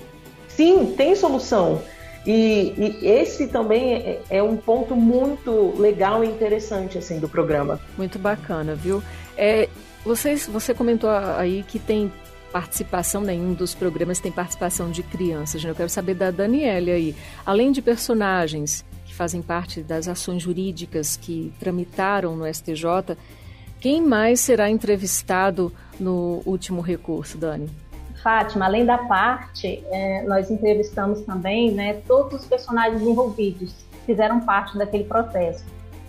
sim, 0.47 0.93
tem 0.97 1.15
solução. 1.15 1.81
E, 2.25 2.73
e, 2.77 3.07
esse 3.07 3.47
também 3.47 3.93
é, 3.93 4.21
é, 4.29 4.43
um 4.43 4.55
ponto 4.55 4.95
muito 4.95 5.73
legal 5.77 6.23
e 6.23 6.27
interessante 6.27 6.97
assim 6.97 7.19
do 7.19 7.27
programa. 7.27 7.79
Muito 7.97 8.17
bacana, 8.17 8.75
viu? 8.75 9.03
É, 9.35 9.67
vocês, 10.05 10.47
você 10.47 10.73
comentou 10.73 11.09
aí 11.09 11.63
que 11.67 11.79
tem 11.79 12.11
participação, 12.51 13.21
nenhum 13.21 13.49
né, 13.49 13.55
dos 13.55 13.73
programas 13.73 14.19
tem 14.19 14.31
participação 14.31 14.91
de 14.91 15.01
crianças. 15.03 15.63
Né? 15.63 15.71
Eu 15.71 15.75
quero 15.75 15.89
saber 15.89 16.13
da 16.13 16.31
Daniela 16.31 16.91
aí. 16.91 17.15
Além 17.45 17.71
de 17.71 17.81
personagens 17.81 18.85
que 19.13 19.17
fazem 19.17 19.43
parte 19.43 19.81
das 19.81 20.07
ações 20.07 20.41
jurídicas 20.41 21.15
que 21.15 21.53
tramitaram 21.59 22.35
no 22.35 22.51
STJ. 22.51 23.15
Quem 23.79 24.01
mais 24.01 24.39
será 24.39 24.69
entrevistado 24.71 25.71
no 25.99 26.41
último 26.45 26.81
recurso, 26.81 27.37
Dani? 27.37 27.69
Fátima, 28.23 28.65
além 28.65 28.85
da 28.85 28.97
parte, 28.97 29.83
é, 29.91 30.23
nós 30.23 30.49
entrevistamos 30.49 31.21
também 31.21 31.71
né, 31.71 32.01
todos 32.07 32.41
os 32.41 32.47
personagens 32.47 33.01
envolvidos 33.01 33.75
fizeram 34.05 34.39
parte 34.39 34.77
daquele 34.77 35.03
processo. 35.03 35.65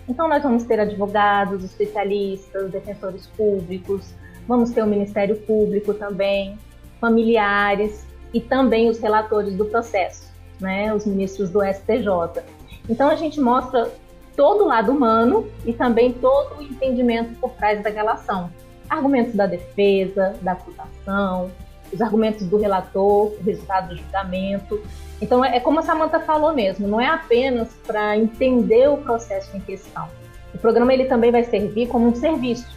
Então, 0.07 0.27
nós 0.29 0.41
vamos 0.41 0.63
ter 0.63 0.79
advogados, 0.79 1.63
especialistas, 1.63 2.71
defensores 2.71 3.27
públicos, 3.27 4.13
vamos 4.47 4.71
ter 4.71 4.81
o 4.81 4.87
Ministério 4.87 5.35
Público 5.35 5.93
também, 5.93 6.57
familiares 7.01 8.05
e 8.33 8.39
também 8.39 8.89
os 8.89 8.99
relatores 8.99 9.55
do 9.55 9.65
processo, 9.65 10.31
né, 10.59 10.93
os 10.93 11.05
ministros 11.05 11.49
do 11.49 11.61
STJ. 11.61 12.43
Então, 12.87 13.09
a 13.09 13.15
gente 13.15 13.41
mostra 13.41 13.91
todo 14.37 14.63
o 14.63 14.67
lado 14.67 14.91
humano 14.91 15.49
e 15.65 15.73
também 15.73 16.13
todo 16.13 16.59
o 16.59 16.61
entendimento 16.61 17.37
por 17.39 17.51
trás 17.51 17.81
daquela 17.83 18.13
ação. 18.13 18.49
Argumentos 18.89 19.33
da 19.33 19.47
defesa, 19.47 20.35
da 20.41 20.51
acusação, 20.51 21.51
os 21.91 22.01
argumentos 22.01 22.45
do 22.47 22.57
relator, 22.57 23.33
o 23.39 23.43
resultado 23.43 23.89
do 23.89 23.97
julgamento. 23.97 24.81
Então, 25.21 25.43
é, 25.43 25.57
é 25.57 25.59
como 25.59 25.79
a 25.79 25.81
Samantha 25.81 26.19
falou 26.19 26.53
mesmo, 26.53 26.87
não 26.87 26.99
é 26.99 27.07
apenas 27.07 27.69
para 27.85 28.17
entender 28.17 28.89
o 28.89 28.97
processo 28.97 29.55
em 29.55 29.59
questão. 29.59 30.07
O 30.53 30.57
programa 30.57 30.93
ele 30.93 31.05
também 31.05 31.31
vai 31.31 31.43
servir 31.43 31.87
como 31.87 32.07
um 32.07 32.15
serviço 32.15 32.67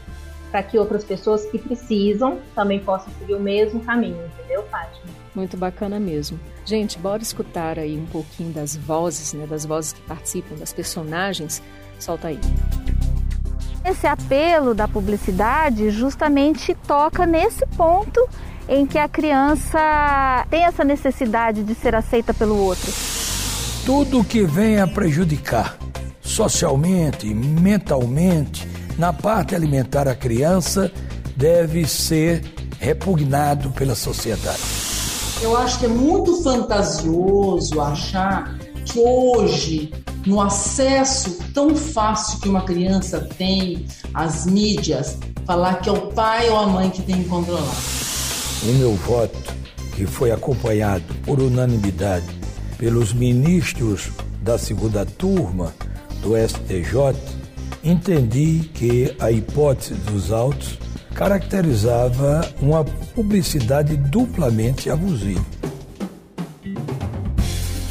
para 0.51 0.63
que 0.63 0.79
outras 0.79 1.05
pessoas 1.05 1.45
que 1.47 1.59
precisam 1.59 2.39
também 2.55 2.81
possam 2.81 3.13
seguir 3.19 3.35
o 3.35 3.41
mesmo 3.41 3.81
caminho, 3.81 4.19
entendeu, 4.27 4.63
Fátima? 4.65 5.07
Muito 5.35 5.57
bacana 5.57 6.01
mesmo. 6.01 6.41
Gente, 6.65 6.99
bora 6.99 7.23
escutar 7.23 7.79
aí 7.79 7.97
um 7.97 8.07
pouquinho 8.07 8.53
das 8.53 8.77
vozes, 8.77 9.33
né, 9.35 9.47
das 9.47 9.65
vozes 9.65 9.93
que 9.93 10.01
participam, 10.03 10.57
das 10.57 10.73
personagens. 10.73 11.63
Solta 11.99 12.29
aí. 12.29 12.39
Esse 13.85 14.07
apelo 14.07 14.75
da 14.75 14.87
publicidade 14.87 15.91
justamente 15.91 16.75
toca 16.87 17.25
nesse 17.25 17.65
ponto 17.77 18.29
em 18.69 18.87
que 18.87 18.99
a 18.99 19.09
criança 19.09 20.47
tem 20.51 20.65
essa 20.65 20.85
necessidade 20.85 21.63
de 21.63 21.75
ser 21.75 21.95
aceita 21.95 22.35
pelo 22.35 22.57
outro. 22.57 22.93
Tudo 23.87 24.23
que 24.23 24.45
venha 24.45 24.87
prejudicar 24.87 25.79
socialmente, 26.21 27.33
mentalmente, 27.33 28.69
na 28.99 29.13
parte 29.13 29.55
alimentar 29.55 30.07
a 30.07 30.15
criança, 30.15 30.93
deve 31.35 31.87
ser 31.87 32.45
repugnado 32.79 33.71
pela 33.71 33.95
sociedade. 33.95 34.61
Eu 35.41 35.57
acho 35.57 35.79
que 35.79 35.87
é 35.87 35.89
muito 35.89 36.43
fantasioso 36.43 37.81
achar 37.81 38.59
que 38.85 38.99
hoje, 38.99 39.93
no 40.29 40.41
acesso 40.41 41.39
tão 41.53 41.75
fácil 41.75 42.39
que 42.39 42.49
uma 42.49 42.63
criança 42.63 43.21
tem 43.37 43.87
às 44.15 44.47
mídias, 44.47 45.19
falar 45.45 45.77
que 45.77 45.89
é 45.89 45.93
o 45.93 46.13
pai 46.13 46.49
ou 46.51 46.59
a 46.59 46.67
mãe 46.67 46.91
que 46.91 47.03
tem 47.03 47.23
que 47.23 47.29
controlar 47.29 47.75
o 48.63 48.73
meu 48.75 48.95
voto, 48.95 49.55
que 49.95 50.07
foi 50.07 50.31
acompanhado 50.31 51.15
por 51.25 51.41
unanimidade 51.41 52.27
pelos 52.77 53.13
ministros 53.13 54.11
da 54.43 54.59
segunda 54.59 55.05
turma 55.05 55.75
do 56.23 56.37
STJ, 56.37 57.15
entendi 57.85 58.71
que 58.75 59.15
a 59.21 59.31
hipótese 59.31 59.95
dos 59.95 60.33
autos 60.33 60.79
caracterizava 61.15 62.49
uma 62.61 62.85
publicidade 62.85 63.97
duplamente 63.97 64.91
abusiva. 64.91 65.58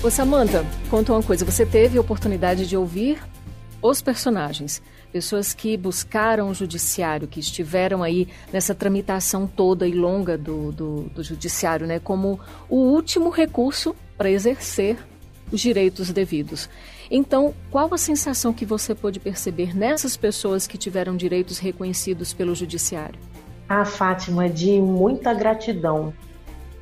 Ô 0.04 0.12
Samanta, 0.12 0.64
conta 0.90 1.12
uma 1.12 1.24
coisa, 1.24 1.44
você 1.44 1.66
teve 1.66 1.98
a 1.98 2.02
oportunidade 2.02 2.68
de 2.68 2.78
ouvir 2.78 3.20
os 3.82 4.02
personagens 4.02 4.82
pessoas 5.12 5.54
que 5.54 5.76
buscaram 5.78 6.50
o 6.50 6.54
judiciário, 6.54 7.28
que 7.28 7.40
estiveram 7.40 8.04
aí 8.04 8.28
nessa 8.52 8.76
tramitação 8.76 9.48
toda 9.48 9.88
e 9.88 9.92
longa 9.92 10.38
do, 10.38 10.72
do, 10.72 11.02
do 11.04 11.24
judiciário, 11.24 11.88
né, 11.88 12.00
como 12.00 12.40
o 12.70 12.76
último 12.76 13.30
recurso 13.30 13.96
para 14.18 14.30
exercer 14.30 14.98
os 15.52 15.62
direitos 15.62 16.12
devidos. 16.12 16.70
Então, 17.10 17.54
qual 17.72 17.92
a 17.94 17.98
sensação 17.98 18.54
que 18.54 18.66
você 18.66 18.94
pôde 18.94 19.20
perceber 19.20 19.76
nessas 19.76 20.18
pessoas 20.18 20.68
que 20.68 20.78
tiveram 20.78 21.16
direitos 21.16 21.58
reconhecidos 21.58 22.34
pelo 22.34 22.54
judiciário? 22.54 23.20
Ah, 23.70 23.86
Fátima, 23.86 24.50
de 24.50 24.80
muita 24.80 25.34
gratidão. 25.34 26.14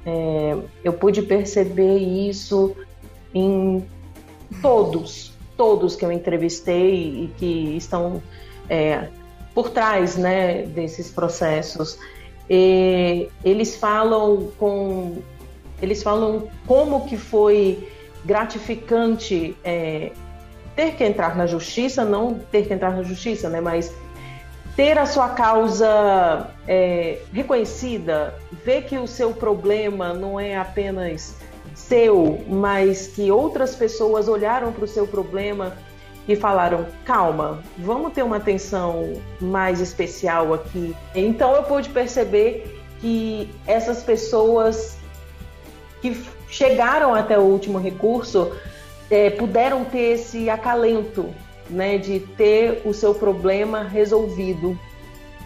É, 0.05 0.57
eu 0.83 0.93
pude 0.93 1.21
perceber 1.21 1.97
isso 1.97 2.75
em 3.35 3.85
todos, 4.61 5.33
todos 5.57 5.95
que 5.95 6.05
eu 6.05 6.11
entrevistei 6.11 7.25
e 7.25 7.33
que 7.37 7.75
estão 7.75 8.23
é, 8.69 9.09
por 9.53 9.69
trás 9.69 10.15
né, 10.15 10.63
desses 10.63 11.11
processos. 11.11 11.99
E 12.49 13.27
eles 13.43 13.75
falam 13.75 14.51
com 14.57 15.17
eles 15.81 16.01
falam 16.01 16.47
como 16.65 17.05
que 17.05 17.17
foi 17.17 17.91
gratificante 18.23 19.57
é, 19.63 20.11
ter 20.75 20.93
que 20.95 21.03
entrar 21.03 21.35
na 21.35 21.45
justiça, 21.45 22.05
não 22.05 22.33
ter 22.33 22.65
que 22.65 22.73
entrar 22.73 22.95
na 22.95 23.03
justiça, 23.03 23.49
né, 23.49 23.59
mas 23.59 23.93
ter 24.75 24.97
a 24.97 25.05
sua 25.05 25.29
causa 25.29 26.49
é, 26.67 27.19
reconhecida, 27.33 28.33
ver 28.63 28.83
que 28.83 28.97
o 28.97 29.07
seu 29.07 29.33
problema 29.33 30.13
não 30.13 30.39
é 30.39 30.55
apenas 30.55 31.35
seu, 31.87 32.43
mas 32.47 33.07
que 33.07 33.31
outras 33.31 33.75
pessoas 33.75 34.27
olharam 34.27 34.71
para 34.71 34.85
o 34.85 34.87
seu 34.87 35.07
problema 35.07 35.73
e 36.27 36.35
falaram: 36.35 36.85
calma, 37.03 37.63
vamos 37.77 38.13
ter 38.13 38.23
uma 38.23 38.37
atenção 38.37 39.13
mais 39.39 39.79
especial 39.79 40.53
aqui. 40.53 40.95
Então 41.13 41.53
eu 41.55 41.63
pude 41.63 41.89
perceber 41.89 42.81
que 42.99 43.49
essas 43.67 44.03
pessoas 44.03 44.97
que 46.01 46.23
chegaram 46.49 47.13
até 47.13 47.37
o 47.37 47.43
último 47.43 47.77
recurso 47.77 48.51
é, 49.09 49.29
puderam 49.29 49.85
ter 49.85 50.13
esse 50.13 50.49
acalento, 50.49 51.29
né, 51.69 51.97
de 51.97 52.19
ter 52.19 52.81
o 52.85 52.93
seu 52.93 53.13
problema 53.13 53.83
resolvido. 53.83 54.77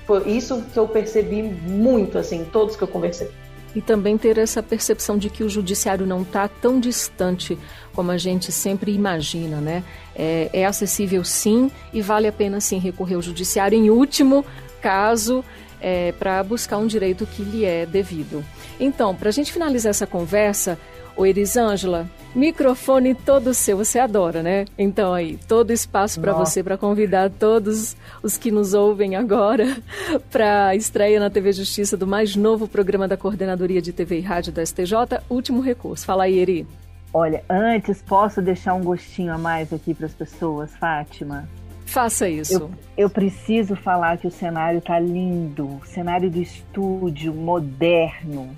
Foi 0.05 0.27
isso 0.27 0.63
que 0.73 0.79
eu 0.79 0.87
percebi 0.87 1.43
muito, 1.43 2.17
assim, 2.17 2.43
todos 2.43 2.75
que 2.75 2.81
eu 2.81 2.87
conversei 2.87 3.29
e 3.75 3.81
também 3.81 4.17
ter 4.17 4.37
essa 4.37 4.63
percepção 4.63 5.17
de 5.17 5.29
que 5.29 5.43
o 5.43 5.49
judiciário 5.49 6.05
não 6.05 6.21
está 6.21 6.47
tão 6.47 6.79
distante 6.79 7.57
como 7.93 8.11
a 8.11 8.17
gente 8.17 8.51
sempre 8.51 8.93
imagina, 8.93 9.57
né? 9.57 9.83
É, 10.15 10.49
é, 10.53 10.65
acessível 10.65 11.23
sim 11.23 11.71
e 11.93 12.01
vale 12.01 12.27
a 12.27 12.31
pena 12.31 12.59
sim 12.59 12.79
recorrer 12.79 13.15
ao 13.15 13.21
judiciário 13.21 13.77
em 13.77 13.89
último 13.89 14.45
caso 14.81 15.43
é, 15.81 16.11
para 16.13 16.43
buscar 16.43 16.77
um 16.77 16.87
direito 16.87 17.25
que 17.25 17.43
lhe 17.43 17.65
é 17.65 17.85
devido. 17.85 18.43
Então, 18.79 19.15
para 19.15 19.29
a 19.29 19.31
gente 19.31 19.51
finalizar 19.51 19.89
essa 19.89 20.07
conversa, 20.07 20.77
o 21.19 21.25
Elisângela, 21.25 22.09
microfone 22.33 23.13
todo 23.13 23.53
seu, 23.53 23.75
você 23.75 23.99
adora, 23.99 24.41
né? 24.41 24.63
Então 24.77 25.13
aí, 25.13 25.37
todo 25.49 25.73
espaço 25.73 26.21
para 26.21 26.31
você 26.31 26.63
para 26.63 26.77
convidar 26.77 27.29
todos 27.29 27.97
os 28.23 28.37
que 28.37 28.49
nos 28.49 28.73
ouvem 28.73 29.17
agora 29.17 29.65
para 30.31 30.67
a 30.67 30.75
estreia 30.77 31.19
na 31.19 31.29
TV 31.29 31.51
Justiça 31.51 31.97
do 31.97 32.07
mais 32.07 32.37
novo 32.37 32.69
programa 32.69 33.05
da 33.05 33.17
Coordenadoria 33.17 33.81
de 33.81 33.91
TV 33.91 34.19
e 34.19 34.21
Rádio 34.21 34.53
do 34.53 34.65
STJ, 34.65 34.93
Último 35.29 35.59
Recurso. 35.59 36.05
Fala 36.05 36.23
aí, 36.23 36.39
Eri. 36.39 36.65
Olha, 37.13 37.43
antes 37.49 38.01
posso 38.01 38.41
deixar 38.41 38.73
um 38.75 38.81
gostinho 38.81 39.33
a 39.33 39.37
mais 39.37 39.73
aqui 39.73 39.93
para 39.93 40.05
as 40.05 40.13
pessoas, 40.13 40.73
Fátima? 40.77 41.49
Faça 41.85 42.29
isso. 42.29 42.53
Eu, 42.53 42.71
eu, 42.95 43.09
preciso 43.09 43.75
falar 43.75 44.17
que 44.19 44.27
o 44.27 44.31
cenário 44.31 44.79
tá 44.79 44.97
lindo, 44.97 45.65
o 45.65 45.85
cenário 45.85 46.29
do 46.29 46.39
estúdio 46.39 47.33
moderno, 47.33 48.55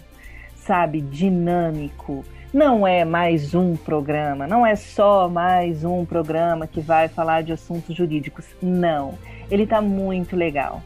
sabe, 0.58 1.02
dinâmico 1.02 2.24
não 2.54 2.86
é 2.86 3.06
mais 3.06 3.56
um 3.56 3.78
programa, 3.78 4.46
não 4.46 4.66
é 4.66 4.76
só 4.76 5.30
mais 5.30 5.86
um 5.86 6.04
programa 6.04 6.68
que 6.68 6.82
vai 6.82 7.08
falar 7.08 7.44
de 7.44 7.54
assuntos 7.54 7.96
jurídicos. 7.96 8.46
Não, 8.62 9.18
ele 9.50 9.64
está 9.64 9.82
muito 9.82 10.36
legal. 10.36 10.82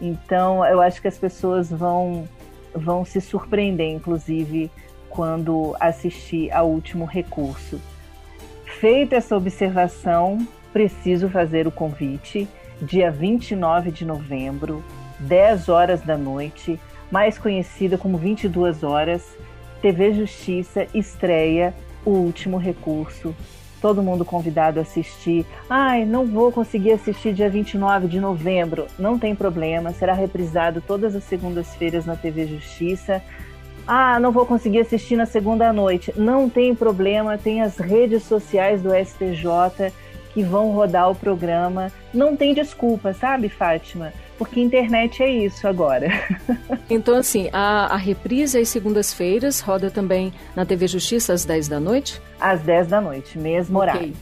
Então, 0.00 0.64
eu 0.66 0.80
acho 0.80 1.00
que 1.00 1.08
as 1.08 1.16
pessoas 1.16 1.70
vão, 1.70 2.28
vão 2.74 3.02
se 3.02 3.20
surpreender, 3.20 3.90
inclusive, 3.90 4.70
quando 5.08 5.74
assistir 5.80 6.52
ao 6.52 6.68
último 6.68 7.06
recurso. 7.06 7.80
Feita 8.78 9.16
essa 9.16 9.34
observação, 9.34 10.46
preciso 10.70 11.30
fazer 11.30 11.66
o 11.66 11.72
convite. 11.72 12.46
Dia 12.82 13.10
29 13.10 13.90
de 13.90 14.04
novembro, 14.04 14.84
10 15.20 15.70
horas 15.70 16.02
da 16.02 16.18
noite, 16.18 16.78
mais 17.10 17.38
conhecida 17.38 17.96
como 17.96 18.18
22 18.18 18.82
horas, 18.82 19.34
TV 19.80 20.12
Justiça 20.12 20.86
estreia 20.94 21.74
O 22.04 22.10
Último 22.10 22.56
Recurso. 22.56 23.34
Todo 23.80 24.02
mundo 24.02 24.24
convidado 24.24 24.78
a 24.78 24.82
assistir. 24.82 25.44
Ai, 25.68 26.04
não 26.04 26.26
vou 26.26 26.50
conseguir 26.50 26.92
assistir 26.92 27.32
dia 27.32 27.48
29 27.48 28.08
de 28.08 28.18
novembro. 28.18 28.86
Não 28.98 29.18
tem 29.18 29.34
problema, 29.34 29.92
será 29.92 30.14
reprisado 30.14 30.80
todas 30.80 31.14
as 31.14 31.24
segundas-feiras 31.24 32.06
na 32.06 32.16
TV 32.16 32.46
Justiça. 32.46 33.22
Ah, 33.86 34.18
não 34.18 34.32
vou 34.32 34.46
conseguir 34.46 34.80
assistir 34.80 35.14
na 35.14 35.26
segunda 35.26 35.72
noite. 35.72 36.12
Não 36.16 36.48
tem 36.48 36.74
problema, 36.74 37.38
tem 37.38 37.62
as 37.62 37.76
redes 37.76 38.24
sociais 38.24 38.82
do 38.82 38.90
STJ 38.90 39.92
e 40.34 40.42
vão 40.42 40.72
rodar 40.72 41.10
o 41.10 41.14
programa. 41.14 41.92
Não 42.12 42.34
tem 42.34 42.52
desculpa, 42.52 43.12
sabe, 43.12 43.48
Fátima? 43.48 44.12
Porque 44.38 44.60
internet 44.60 45.22
é 45.22 45.30
isso 45.30 45.66
agora. 45.66 46.08
Então, 46.88 47.16
assim, 47.16 47.50
a, 47.52 47.86
a 47.86 47.96
reprise 47.96 48.56
às 48.56 48.68
segundas-feiras 48.68 49.58
roda 49.58 49.90
também 49.90 50.32
na 50.54 50.64
TV 50.64 50.86
Justiça 50.86 51.32
às 51.32 51.44
10 51.44 51.66
da 51.66 51.80
noite? 51.80 52.22
Às 52.38 52.60
10 52.60 52.86
da 52.86 53.00
noite, 53.00 53.36
mesmo 53.36 53.76
okay. 53.78 53.90
horário. 53.90 54.16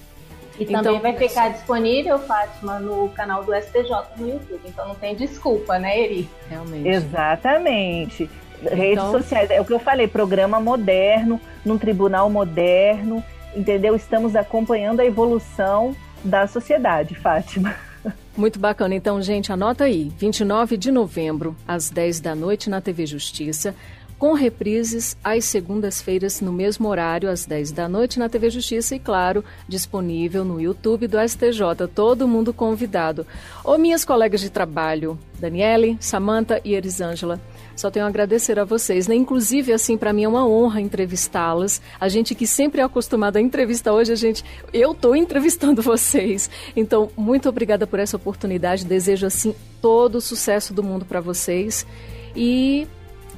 E 0.58 0.64
então, 0.64 0.82
também 0.82 1.00
vai 1.00 1.16
ficar 1.16 1.50
disponível, 1.50 2.18
Fátima, 2.20 2.78
no 2.78 3.08
canal 3.10 3.44
do 3.44 3.54
STJ 3.54 3.90
no 4.16 4.28
YouTube. 4.28 4.60
Então 4.64 4.88
não 4.88 4.94
tem 4.94 5.14
desculpa, 5.14 5.78
né, 5.78 6.00
Eri? 6.00 6.30
Realmente. 6.48 6.88
Exatamente. 6.88 8.30
Então... 8.62 8.74
Redes 8.74 9.04
sociais, 9.04 9.50
é 9.50 9.60
o 9.60 9.64
que 9.64 9.72
eu 9.72 9.78
falei, 9.78 10.08
programa 10.08 10.58
moderno, 10.58 11.40
num 11.64 11.76
tribunal 11.76 12.30
moderno, 12.30 13.22
entendeu? 13.54 13.94
Estamos 13.94 14.34
acompanhando 14.34 15.00
a 15.00 15.04
evolução 15.04 15.94
da 16.22 16.46
sociedade, 16.46 17.14
Fátima. 17.14 17.74
Muito 18.36 18.58
bacana. 18.58 18.94
Então, 18.94 19.20
gente, 19.22 19.52
anota 19.52 19.84
aí. 19.84 20.12
29 20.18 20.76
de 20.76 20.90
novembro, 20.90 21.56
às 21.66 21.90
10 21.90 22.20
da 22.20 22.34
noite, 22.34 22.68
na 22.68 22.80
TV 22.80 23.06
Justiça 23.06 23.74
com 24.24 24.32
reprises 24.32 25.18
às 25.22 25.44
segundas-feiras 25.44 26.40
no 26.40 26.50
mesmo 26.50 26.88
horário, 26.88 27.28
às 27.28 27.44
10 27.44 27.72
da 27.72 27.86
noite, 27.86 28.18
na 28.18 28.26
TV 28.26 28.48
Justiça 28.48 28.96
e, 28.96 28.98
claro, 28.98 29.44
disponível 29.68 30.46
no 30.46 30.58
YouTube 30.58 31.06
do 31.06 31.18
STJ. 31.20 31.86
Todo 31.94 32.26
mundo 32.26 32.50
convidado. 32.50 33.26
Ô, 33.62 33.76
minhas 33.76 34.02
colegas 34.02 34.40
de 34.40 34.48
trabalho, 34.48 35.18
Daniele, 35.38 35.98
Samanta 36.00 36.58
e 36.64 36.72
Erisângela. 36.72 37.38
Só 37.76 37.90
tenho 37.90 38.06
a 38.06 38.08
agradecer 38.08 38.58
a 38.58 38.64
vocês, 38.64 39.06
né? 39.06 39.14
Inclusive, 39.14 39.74
assim, 39.74 39.98
para 39.98 40.10
mim 40.10 40.24
é 40.24 40.28
uma 40.28 40.48
honra 40.48 40.80
entrevistá-las. 40.80 41.82
A 42.00 42.08
gente 42.08 42.34
que 42.34 42.46
sempre 42.46 42.80
é 42.80 42.84
acostumado 42.84 43.36
a 43.36 43.42
entrevistar 43.42 43.92
hoje, 43.92 44.10
a 44.10 44.16
gente, 44.16 44.42
eu 44.72 44.92
estou 44.92 45.14
entrevistando 45.14 45.82
vocês. 45.84 46.48
Então, 46.74 47.10
muito 47.14 47.46
obrigada 47.46 47.86
por 47.86 48.00
essa 48.00 48.16
oportunidade. 48.16 48.86
Desejo 48.86 49.26
assim 49.26 49.54
todo 49.82 50.14
o 50.14 50.20
sucesso 50.22 50.72
do 50.72 50.82
mundo 50.82 51.04
para 51.04 51.20
vocês 51.20 51.86
e 52.34 52.88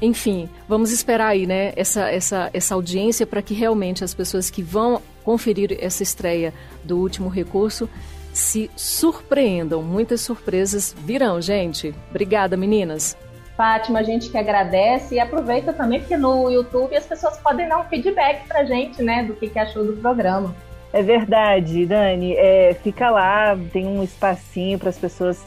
enfim, 0.00 0.48
vamos 0.68 0.92
esperar 0.92 1.28
aí, 1.28 1.46
né, 1.46 1.72
essa, 1.76 2.10
essa, 2.10 2.50
essa 2.52 2.74
audiência 2.74 3.26
para 3.26 3.42
que 3.42 3.54
realmente 3.54 4.04
as 4.04 4.12
pessoas 4.12 4.50
que 4.50 4.62
vão 4.62 5.00
conferir 5.24 5.76
essa 5.80 6.02
estreia 6.02 6.52
do 6.84 6.98
último 6.98 7.28
recurso 7.28 7.88
se 8.32 8.70
surpreendam. 8.76 9.82
Muitas 9.82 10.20
surpresas 10.20 10.94
virão, 10.98 11.40
gente. 11.40 11.94
Obrigada, 12.10 12.56
meninas. 12.56 13.16
Fátima, 13.56 14.00
a 14.00 14.02
gente 14.02 14.28
que 14.28 14.36
agradece 14.36 15.14
e 15.14 15.20
aproveita 15.20 15.72
também 15.72 16.00
porque 16.00 16.16
no 16.16 16.50
YouTube 16.50 16.94
as 16.94 17.06
pessoas 17.06 17.38
podem 17.38 17.66
dar 17.66 17.80
um 17.80 17.84
feedback 17.84 18.46
pra 18.46 18.64
gente, 18.64 19.02
né, 19.02 19.24
do 19.24 19.34
que, 19.34 19.48
que 19.48 19.58
achou 19.58 19.84
do 19.84 19.94
programa. 19.94 20.54
É 20.92 21.02
verdade, 21.02 21.86
Dani. 21.86 22.34
É, 22.36 22.76
fica 22.82 23.10
lá, 23.10 23.56
tem 23.72 23.86
um 23.86 24.02
espacinho 24.02 24.78
para 24.78 24.90
as 24.90 24.98
pessoas 24.98 25.42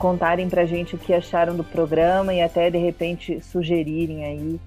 contarem 0.00 0.48
pra 0.48 0.64
gente 0.64 0.94
o 0.94 0.98
que 0.98 1.12
acharam 1.12 1.54
do 1.54 1.62
programa 1.62 2.32
e 2.32 2.40
até 2.40 2.70
de 2.70 2.78
repente 2.78 3.38
sugerirem 3.42 4.24
aí 4.24 4.60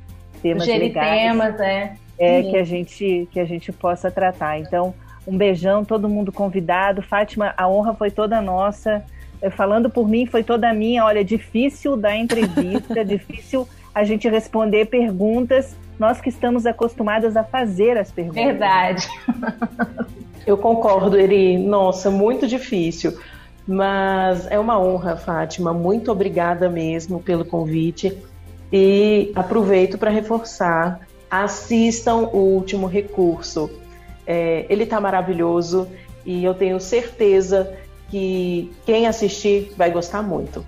temas 0.43 0.63
Sugerir 0.63 0.85
legais. 0.85 1.21
temas, 1.21 1.59
é. 1.59 1.95
É 2.19 2.43
que 2.43 2.55
a 2.55 2.63
gente 2.63 3.27
que 3.31 3.39
a 3.39 3.45
gente 3.45 3.71
possa 3.71 4.11
tratar. 4.11 4.59
Então, 4.59 4.93
um 5.25 5.35
beijão, 5.35 5.83
todo 5.83 6.07
mundo 6.07 6.31
convidado. 6.31 7.01
Fátima, 7.01 7.51
a 7.57 7.67
honra 7.67 7.95
foi 7.95 8.11
toda 8.11 8.39
nossa. 8.39 9.03
Falando 9.57 9.89
por 9.89 10.07
mim, 10.07 10.27
foi 10.27 10.43
toda 10.43 10.71
minha. 10.71 11.03
Olha, 11.03 11.23
difícil 11.25 11.97
dar 11.97 12.15
entrevista, 12.15 13.03
difícil 13.03 13.67
a 13.93 14.03
gente 14.03 14.29
responder 14.29 14.85
perguntas. 14.85 15.75
Nós 15.97 16.21
que 16.21 16.29
estamos 16.29 16.67
acostumadas 16.67 17.35
a 17.35 17.43
fazer 17.43 17.97
as 17.97 18.11
perguntas. 18.11 18.43
Verdade. 18.43 19.07
Eu 20.45 20.57
concordo, 20.57 21.17
Eri. 21.19 21.57
Nossa, 21.57 22.11
muito 22.11 22.47
difícil. 22.47 23.17
Mas 23.67 24.46
é 24.51 24.60
uma 24.60 24.79
honra, 24.79 25.15
Fátima. 25.15 25.74
Muito 25.74 26.12
obrigada 26.12 26.70
mesmo 26.70 27.22
pelo 27.22 27.46
convite. 27.46 28.17
E 28.71 29.32
aproveito 29.36 29.97
para 29.97 30.10
reforçar: 30.10 31.02
assistam 31.30 32.30
o 32.34 32.38
último 32.38 32.88
recurso. 32.88 33.69
É, 34.26 34.65
ele 34.69 34.84
está 34.84 34.99
maravilhoso 34.99 35.88
e 36.26 36.43
eu 36.43 36.54
tenho 36.54 36.80
certeza 36.80 37.73
que 38.10 38.71
quem 38.86 39.08
assistir 39.08 39.73
vai 39.78 39.91
gostar 39.91 40.21
muito. 40.21 40.65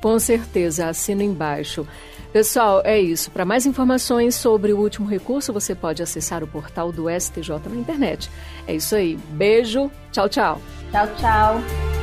Com 0.00 0.18
certeza, 0.18 0.88
assino 0.88 1.22
embaixo. 1.22 1.86
Pessoal, 2.32 2.82
é 2.84 2.98
isso. 3.00 3.30
Para 3.30 3.44
mais 3.44 3.64
informações 3.64 4.34
sobre 4.34 4.72
o 4.72 4.78
último 4.78 5.08
recurso, 5.08 5.52
você 5.52 5.74
pode 5.74 6.02
acessar 6.02 6.44
o 6.44 6.46
portal 6.46 6.92
do 6.92 7.06
STJ 7.08 7.58
na 7.68 7.76
internet. 7.76 8.30
É 8.66 8.74
isso 8.74 8.94
aí. 8.94 9.16
Beijo. 9.30 9.90
Tchau, 10.12 10.28
tchau. 10.28 10.60
Tchau, 10.92 11.06
tchau. 11.16 11.97